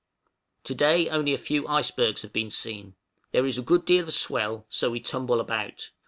To 0.63 0.73
day 0.73 1.09
only 1.09 1.31
a 1.31 1.37
few 1.37 1.67
icebergs 1.67 2.23
have 2.23 2.33
been 2.33 2.49
seen. 2.49 2.95
There 3.33 3.45
is 3.45 3.59
a 3.59 3.61
good 3.61 3.85
deal 3.85 4.05
of 4.05 4.13
swell, 4.15 4.65
so 4.67 4.89
we 4.89 4.99
tumble 4.99 5.39
about. 5.39 5.91